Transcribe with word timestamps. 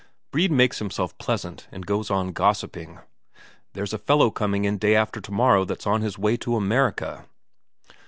Brede 0.31 0.51
makes 0.51 0.79
himself 0.79 1.15
pleasant, 1.19 1.67
and 1.71 1.85
goes 1.85 2.09
on 2.09 2.31
gossiping: 2.31 3.01
"There's 3.73 3.93
a 3.93 3.99
fellow 3.99 4.31
coming 4.31 4.65
in 4.65 4.79
day 4.79 4.95
after 4.95 5.21
tomorrow 5.21 5.63
that's 5.63 5.85
on 5.85 6.01
his 6.01 6.17
way 6.17 6.37
to 6.37 6.55
America." 6.55 7.25